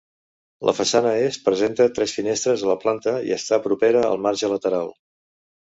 La 0.69 0.73
façana 0.77 1.11
Est 1.25 1.43
presenta 1.49 1.87
tres 1.99 2.15
finestres 2.21 2.65
a 2.67 2.71
la 2.71 2.79
planta 2.87 3.15
i 3.29 3.37
està 3.39 3.63
propera 3.69 4.05
al 4.11 4.21
marge 4.27 4.53
lateral. 4.59 4.93